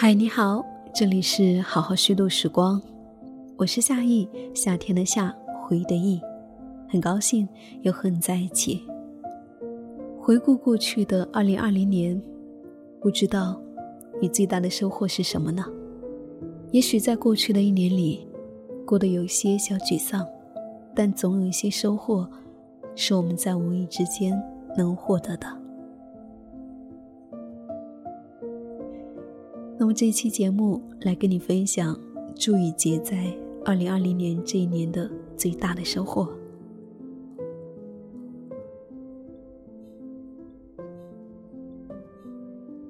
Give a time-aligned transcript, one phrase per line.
[0.00, 2.80] 嗨，你好，这里是好好虚度时光，
[3.56, 6.20] 我是夏意，夏天的夏，回忆的忆，
[6.88, 7.48] 很高兴
[7.82, 8.86] 又和你在一起。
[10.20, 12.22] 回顾过去的二零二零年，
[13.00, 13.60] 不知道
[14.22, 15.64] 你最大的收获是什么呢？
[16.70, 18.24] 也许在过去的一年里，
[18.86, 20.24] 过得有些小沮丧，
[20.94, 22.24] 但总有一些收获，
[22.94, 24.40] 是我们在无意之间
[24.76, 25.48] 能获得的。
[29.80, 31.96] 那么这一期节目来跟你分享
[32.34, 33.32] 朱雨杰在
[33.64, 36.28] 二零二零年这一年的最大的收获。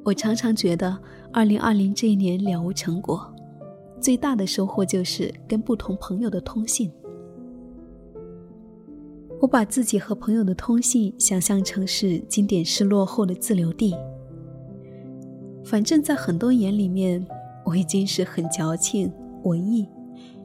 [0.02, 0.98] 我常常觉得
[1.30, 3.30] 二零二零这一年了无成果，
[4.00, 6.90] 最大的收获就是跟不同朋友的通信。
[9.38, 13.94] 我把自己和朋友的通信想象成是经典失落后的自留地。
[15.68, 17.22] 反正，在很多眼里面，
[17.62, 19.86] 我已经是很矫情、文艺，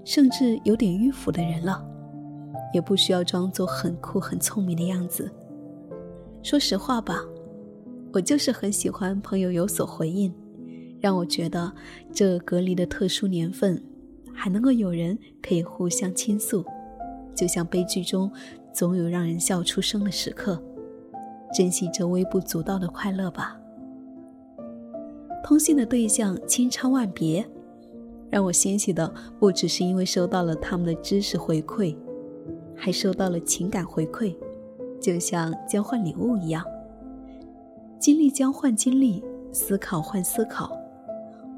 [0.04, 1.82] 甚至有点迂腐的人了，
[2.74, 5.32] 也不需要装作很酷、很聪明的样子。
[6.42, 7.22] 说实话吧，
[8.12, 10.30] 我就是很喜欢朋友有所回应，
[11.00, 11.72] 让我觉得
[12.12, 13.82] 这隔离的特殊年份，
[14.34, 16.66] 还能够有人可以互相倾诉，
[17.34, 18.30] 就像悲剧中
[18.74, 20.62] 总有让人笑出声的时刻，
[21.56, 23.58] 珍惜这微不足道的快乐吧。
[25.44, 27.46] 通信的对象千差万别，
[28.30, 31.96] 让我欣喜的不只是因为收到了他们的知识回馈，
[32.76, 34.34] 还收到了情感回馈，
[35.02, 36.66] 就像交换礼物一样。
[38.00, 40.76] 经历交换经历，思考换思考，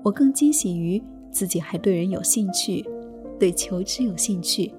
[0.03, 2.83] 我更惊喜于自己还对人有兴趣，
[3.39, 4.73] 对求知有兴趣，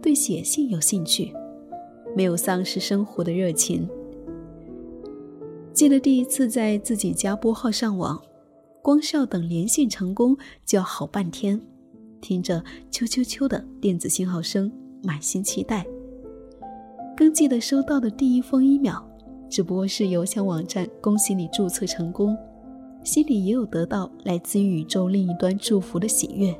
[0.00, 1.34] 对写信有兴趣，
[2.14, 3.88] 没有丧失生活的热情。
[5.72, 8.22] 记得第一次在自己家拨号上网。
[8.84, 11.58] 光是要等连线成功，就要好半天。
[12.20, 12.62] 听着
[12.92, 14.70] “啾啾啾”的电子信号声，
[15.02, 15.86] 满心期待。
[17.16, 18.98] 更记得收到的第一封 email，
[19.48, 22.36] 只不过是邮箱网站恭喜你注册成功，
[23.02, 26.54] 心里也有得到来自于宇宙另一端祝福的喜悦。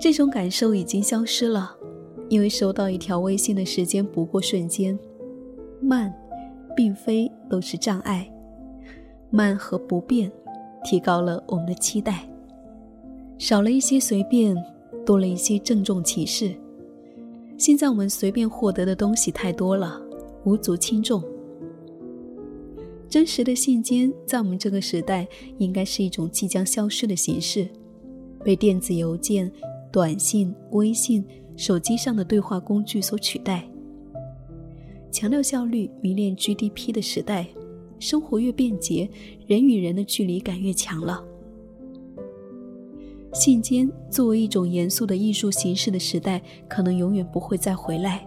[0.00, 1.76] 这种感受已经消失了，
[2.28, 4.98] 因为收到一条微信的时间不过瞬间。
[5.80, 6.12] 慢，
[6.74, 8.28] 并非都是障碍。
[9.30, 10.30] 慢和不变，
[10.84, 12.28] 提高了我们的期待，
[13.38, 14.56] 少了一些随便，
[15.06, 16.54] 多了一些郑重其事。
[17.56, 20.00] 现在我们随便获得的东西太多了，
[20.44, 21.22] 无足轻重。
[23.08, 27.68] 真实的信笺在我们这个时代，应该是一种即将消失的形式，
[28.44, 29.50] 被电子邮件、
[29.92, 31.24] 短信、微信、
[31.56, 33.68] 手机上的对话工具所取代。
[35.12, 37.46] 强调效率、迷恋 GDP 的时代。
[38.00, 39.08] 生活越便捷，
[39.46, 41.22] 人与人的距离感越强了。
[43.32, 48.26] 信笺作为一种严肃的艺术形式的时代，可能永远不会再回来。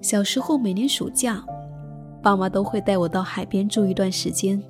[0.00, 1.44] 小时候，每年暑假，
[2.20, 4.60] 爸妈都会带我到海边住一段时间，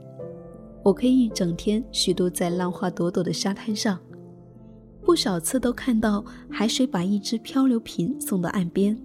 [0.83, 3.99] 我可以一整天虚度在浪花朵朵的沙滩上，
[5.01, 9.01] 不少次都看到海水把一只漂流瓶送到岸边，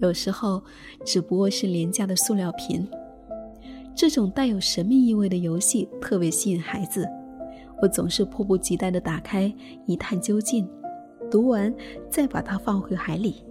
[0.00, 0.62] 有时候
[1.04, 2.88] 只不过是廉价的塑料瓶。
[3.98, 7.04] 这种带有神秘意味的游戏特别吸引孩子，
[7.82, 9.52] 我总是迫不及待地打开
[9.86, 10.68] 一探究竟，
[11.28, 11.74] 读完
[12.08, 13.42] 再把它放回海里，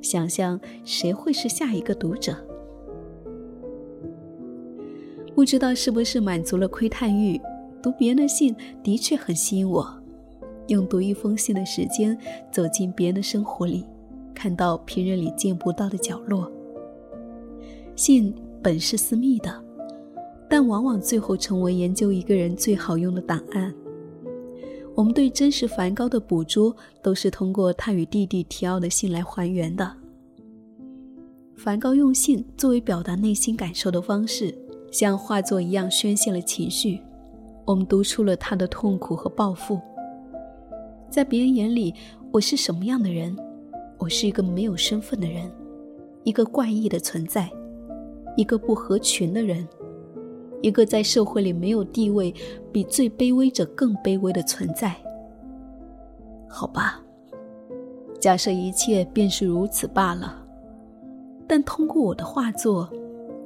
[0.00, 2.34] 想象谁会是下一个读者。
[5.34, 7.38] 不知道是不是满足了窥探欲，
[7.82, 9.86] 读别人的信的确很吸引我。
[10.68, 12.16] 用读一封信的时间
[12.50, 13.84] 走进别人的生活里，
[14.34, 16.50] 看到平日里见不到的角落。
[17.94, 19.69] 信本是私密的。
[20.50, 23.72] 但往往最后成为研究一个人最好用的档案。
[24.96, 29.90] 我们对真实梵高的捕捉，都是通过他与弟弟提奥的信来还原的。
[31.56, 34.52] 梵高用信作为表达内心感受的方式，
[34.90, 37.00] 像画作一样宣泄了情绪。
[37.64, 39.80] 我们读出了他的痛苦和抱负。
[41.08, 41.94] 在别人眼里，
[42.32, 43.36] 我是什么样的人？
[43.98, 45.48] 我是一个没有身份的人，
[46.24, 47.48] 一个怪异的存在，
[48.36, 49.66] 一个不合群的人。
[50.62, 52.34] 一个在社会里没有地位，
[52.70, 54.94] 比最卑微者更卑微的存在。
[56.48, 57.00] 好吧，
[58.18, 60.44] 假设一切便是如此罢了。
[61.46, 62.88] 但通过我的画作，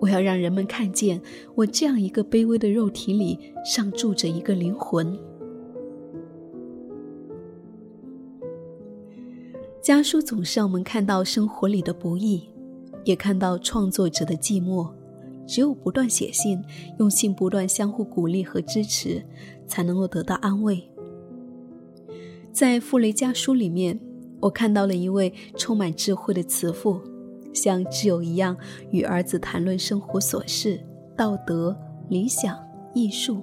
[0.00, 1.20] 我要让人们看见，
[1.55, 5.19] 我这样一个卑微的肉体里，上住着一个灵魂。
[9.81, 12.43] 家书总是让我们看到生活里的不易，
[13.05, 14.88] 也看到创作者的寂寞。
[15.46, 16.62] 只有不断写信，
[16.99, 19.23] 用信不断相互鼓励和支持，
[19.67, 20.82] 才能够得到安慰。
[22.52, 23.99] 在傅雷家书里面，
[24.41, 27.00] 我看到了一位充满智慧的慈父，
[27.52, 28.56] 像挚友一样
[28.91, 30.81] 与儿子谈论生活琐事、
[31.17, 31.76] 道德、
[32.08, 32.56] 理想、
[32.94, 33.43] 艺术。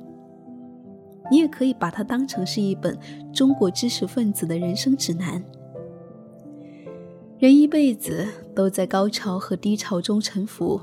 [1.29, 2.97] 你也可以把它当成是一本
[3.33, 5.41] 中国知识分子的人生指南。
[7.39, 10.79] 人一辈子都在高潮和低潮中沉浮，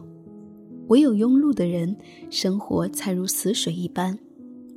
[0.88, 1.96] 唯有庸碌的人，
[2.30, 4.18] 生活才如死水一般，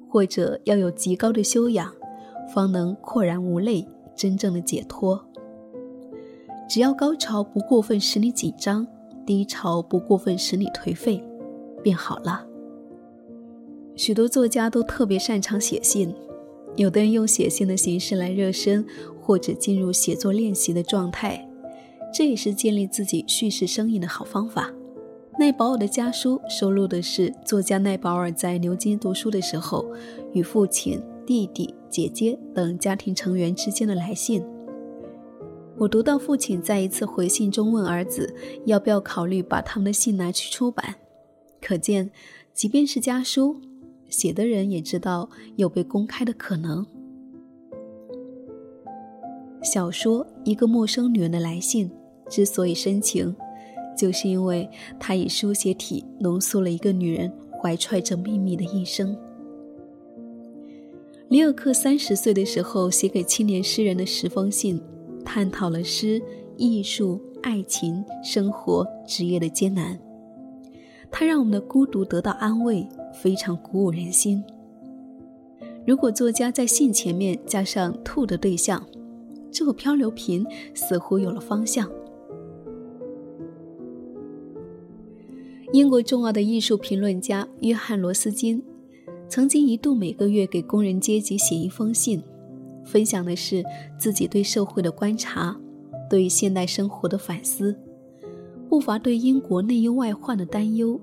[0.07, 1.93] 或者要有极高的修养，
[2.53, 5.25] 方能阔然无泪，真正的解脱。
[6.69, 8.85] 只要高潮不过分使你紧张，
[9.25, 11.23] 低潮不过分使你颓废，
[11.81, 12.45] 便好了。
[13.95, 16.13] 许多作家都特别擅长写信，
[16.75, 18.85] 有的人用写信的形式来热身，
[19.21, 21.47] 或者进入写作练习的状态，
[22.13, 24.73] 这也是建立自己叙事生意的好方法。
[25.39, 29.85] 奈保尔的家书收录的是作家奈保尔在牛津读书的时候，
[30.33, 34.43] 与父亲、弟弟、姐姐等家庭成员之间的来信。
[35.77, 38.35] 我读到父亲在一次回信中问儿子
[38.65, 40.95] 要不要考虑把他们的信拿去出版，
[41.61, 42.11] 可见，
[42.53, 43.59] 即便是家书。
[44.09, 46.85] 写的人也知道有被公开的可能。
[49.63, 51.89] 小说《一个陌生女人的来信》
[52.29, 53.33] 之所以深情，
[54.01, 54.68] 就是因为
[55.00, 57.31] 他以书写体浓缩了一个女人
[57.62, 59.15] 怀揣着秘密的一生。
[61.30, 64.81] 里尔克三十岁的时候写给青年诗人的十封信，
[65.24, 66.19] 探讨了诗、
[66.57, 70.00] 艺术、爱情、生活、职业的艰难。
[71.12, 72.88] 它让我们的孤独得到安慰。
[73.13, 74.42] 非常鼓舞人心。
[75.86, 78.81] 如果作家在信前面加上“兔”的对象，
[79.51, 81.92] 这个漂流瓶似乎有了方向。
[85.73, 88.62] 英国重要的艺术评论家约翰·罗斯金，
[89.29, 92.21] 曾经一度每个月给工人阶级写一封信，
[92.83, 93.63] 分享的是
[93.97, 95.57] 自己对社会的观察，
[96.09, 97.79] 对现代生活的反思，
[98.68, 101.00] 不乏对英国内忧外患的担忧。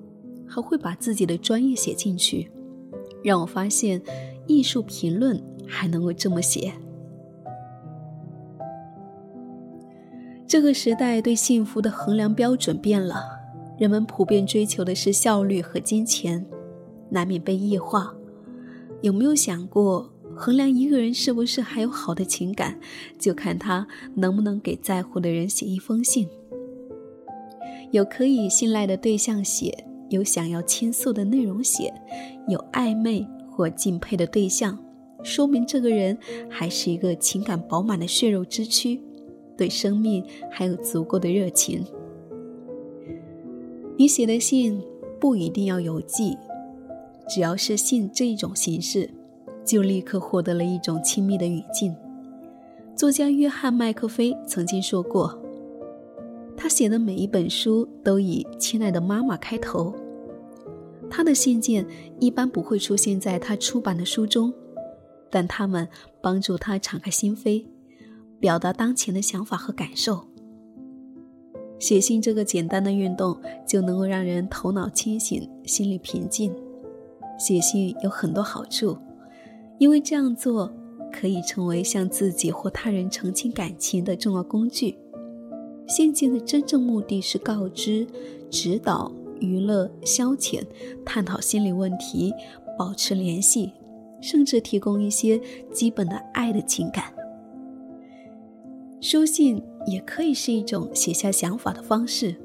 [0.50, 2.50] 还会把自己的专业写进去，
[3.22, 4.00] 让我发现，
[4.46, 6.72] 艺术评论还能够这么写。
[10.46, 13.37] 这个时代对幸福的衡量标准变了，
[13.78, 16.44] 人们普遍追求的是效率和金钱，
[17.10, 18.12] 难免被异化。
[19.02, 22.78] 有没有想过，衡量一个人是不是还有好的情感，
[23.18, 26.28] 就看他能不能给在乎的人写一封信，
[27.92, 29.84] 有可以信赖的对象写。
[30.10, 31.92] 有想要倾诉的内容写，
[32.48, 34.78] 有暧昧或敬佩的对象，
[35.22, 36.16] 说明这个人
[36.48, 38.98] 还是一个情感饱满的血肉之躯，
[39.54, 41.84] 对生命还有足够的热情。
[43.98, 44.80] 你写的信
[45.18, 46.38] 不一定要邮寄，
[47.28, 49.10] 只要是信这一种形式，
[49.64, 51.92] 就立刻获得了一种亲密的语境。
[52.94, 55.36] 作家约翰·麦克菲曾经说过。
[56.56, 59.92] 他写的每一本书都以“亲爱的妈妈”开头。
[61.10, 61.84] 他的信件
[62.20, 64.52] 一般不会出现在他出版的书中，
[65.28, 65.88] 但他们
[66.20, 67.64] 帮助他敞开心扉，
[68.38, 70.24] 表达当前的想法和感受。
[71.78, 73.36] 写信这个简单的运动
[73.66, 76.52] 就能够让人头脑清醒、心里平静。
[77.38, 78.96] 写信有很多好处，
[79.78, 80.72] 因为这样做
[81.12, 84.98] 可以成为向自己或他人澄清感情的重要工具。
[85.86, 88.06] 信件的真正目的是告知、
[88.50, 90.62] 指导、娱乐、消遣、
[91.04, 92.34] 探讨心理问题、
[92.76, 93.72] 保持联系，
[94.20, 95.40] 甚至提供一些
[95.72, 97.04] 基本的爱的情感。
[99.00, 102.36] 书信也可以是一种写下想法的方式。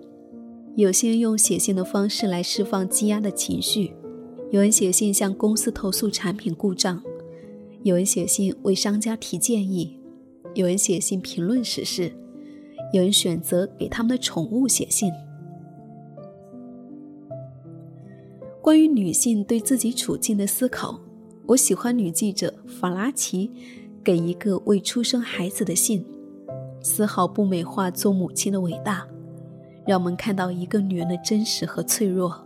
[0.75, 3.93] 有些人用写信的方式来释放积压的情绪，
[4.51, 7.03] 有人写信向公司投诉产品故障，
[7.83, 9.99] 有人写信为商家提建议，
[10.55, 12.13] 有人写信评论时事。
[12.91, 15.11] 有人选择给他们的宠物写信。
[18.61, 20.99] 关于女性对自己处境的思考，
[21.47, 23.51] 我喜欢女记者法拉奇
[24.03, 26.05] 给一个未出生孩子的信，
[26.83, 29.07] 丝毫不美化做母亲的伟大，
[29.87, 32.45] 让我们看到一个女人的真实和脆弱。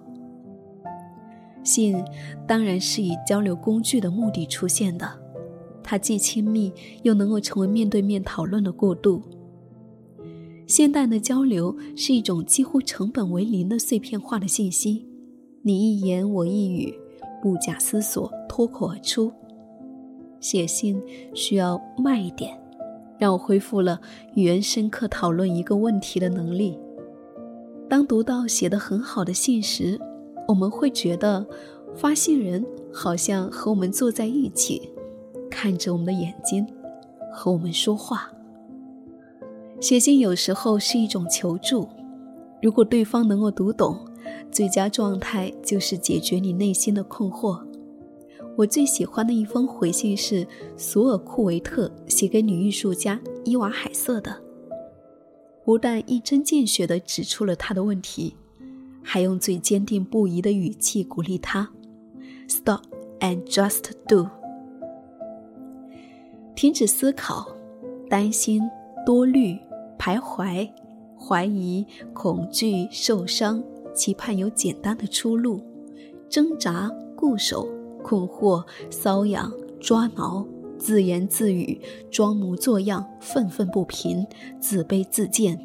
[1.64, 2.02] 信
[2.48, 5.10] 当然是以交流工具的目的出现的，
[5.84, 6.72] 它既亲密，
[7.04, 9.22] 又能够成为面对面讨论的过渡。
[10.68, 15.06] 现代的交流是一种几乎成本为零的碎片化的信息，
[15.64, 16.94] 你一言我一语，
[17.42, 19.32] 不假思索脱口而出。
[20.40, 21.02] 写信
[21.34, 22.58] 需要慢一点，
[23.18, 24.00] 让我恢复了
[24.36, 26.78] 与人深刻讨论一个问题的能力。
[27.90, 30.00] 当读到写得很好的信时，
[30.48, 31.46] 我们会觉得
[31.96, 34.90] 发信人好像和我们坐在一起，
[35.50, 36.68] 看着我们的眼睛，
[37.32, 38.30] 和我们说话。
[39.80, 41.88] 写信有时候是一种求助，
[42.62, 43.98] 如果对方能够读懂，
[44.52, 47.67] 最佳状态就是解决你内心的困惑。
[48.58, 50.46] 我最喜欢的一封回信是
[50.76, 54.36] 索尔库维特写给女艺术家伊娃海瑟的，
[55.64, 58.36] 不但一针见血地指出了他的问题。
[59.04, 61.70] 还用最坚定不移的语气鼓励他
[62.50, 62.82] ：“Stop
[63.20, 64.28] and just do。”
[66.56, 67.48] 停止思考、
[68.10, 68.62] 担心、
[69.06, 69.56] 多虑、
[69.98, 70.68] 徘徊、
[71.18, 75.62] 怀疑、恐惧、受伤、期盼有简单的出路、
[76.28, 77.70] 挣扎、固守、
[78.08, 80.46] 困惑、瘙痒、抓挠、
[80.78, 81.78] 自言自语、
[82.10, 84.26] 装模作样、愤愤不平、
[84.62, 85.60] 自卑自贱。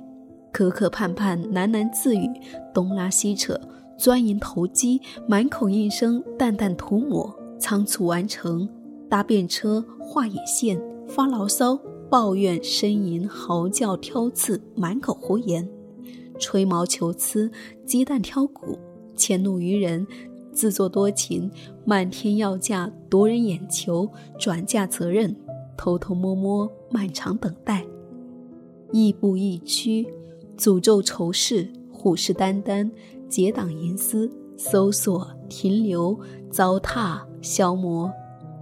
[0.51, 2.29] 磕磕绊绊，喃喃自语，
[2.75, 3.59] 东拉西扯，
[3.97, 8.69] 钻营投机，满口应声，淡淡涂抹，仓促完成，
[9.09, 11.79] 搭便车，画眼线，发牢骚，
[12.11, 15.69] 抱怨，呻吟，嚎叫，挑刺，满口胡言，
[16.41, 17.53] 吹毛求疵，
[17.87, 18.77] 鸡蛋挑骨，
[19.17, 20.07] 迁怒于人，
[20.53, 21.51] 自作多情，
[21.85, 25.35] 漫天要价，夺人眼球，转嫁责任，
[25.77, 27.85] 偷偷摸摸，漫长等待，
[28.93, 30.07] 亦步亦趋。
[30.59, 32.89] 诅咒仇视，虎视眈眈，
[33.29, 36.17] 结党营私，搜索，停留，
[36.51, 38.13] 糟蹋，消磨，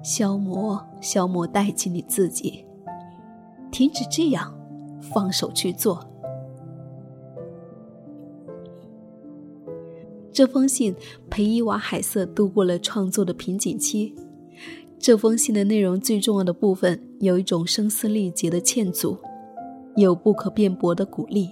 [0.02, 2.64] 消磨，消磨殆尽你自己。
[3.70, 4.54] 停止这样，
[5.00, 6.09] 放手去做。
[10.40, 10.96] 这封信
[11.28, 14.14] 陪伊娃海瑟度过了创作的瓶颈期。
[14.98, 19.18] 这封信的内容最重要的部分，有一种声嘶力竭的劝阻，
[19.96, 21.50] 有不可辩驳的鼓励。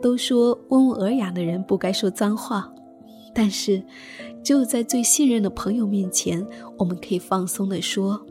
[0.00, 2.72] 都说温文尔雅的人不该说脏话，
[3.34, 3.82] 但是
[4.42, 6.42] 只有在最信任的朋友面前，
[6.78, 8.24] 我们可以放松的说：“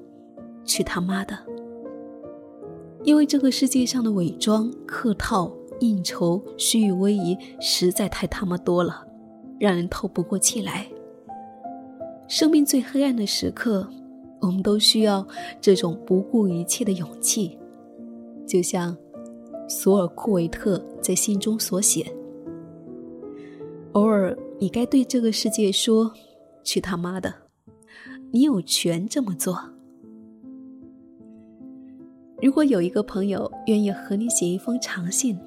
[0.65, 1.37] 去他妈的！”
[3.05, 9.05] 因为这个世界上的伪装、客套、应酬、虚与委蛇实在太他妈多了，
[9.59, 10.87] 让人透不过气来。
[12.27, 13.87] 生命最黑暗的时刻，
[14.41, 15.27] 我们都需要
[15.59, 17.57] 这种不顾一切的勇气，
[18.47, 18.95] 就像。
[19.65, 22.05] 索尔库维特在信中所写
[23.93, 26.11] ：“偶尔，你该对这个世界说，
[26.65, 27.33] 去他妈的！
[28.31, 29.57] 你有权这么做。
[32.41, 35.39] 如果有一个朋友愿意和你写一封长信，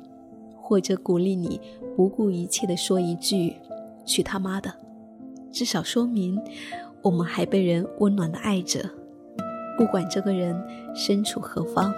[0.67, 1.61] 或者鼓励你
[1.97, 3.55] 不顾一切的说一句
[4.05, 4.75] ‘去他妈的’，
[5.53, 6.37] 至少说明
[7.03, 8.91] 我们还被人温暖的爱着，
[9.79, 10.61] 不管这个人
[10.93, 11.95] 身处何方。”